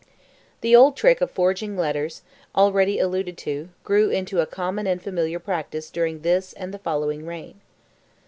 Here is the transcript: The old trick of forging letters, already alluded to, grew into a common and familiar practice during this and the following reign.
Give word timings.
The 0.61 0.75
old 0.75 0.97
trick 0.97 1.21
of 1.21 1.29
forging 1.29 1.77
letters, 1.77 2.23
already 2.55 2.97
alluded 2.97 3.37
to, 3.37 3.69
grew 3.83 4.09
into 4.09 4.39
a 4.39 4.47
common 4.47 4.87
and 4.87 4.99
familiar 4.99 5.37
practice 5.37 5.91
during 5.91 6.21
this 6.21 6.53
and 6.53 6.73
the 6.73 6.79
following 6.79 7.23
reign. 7.27 7.61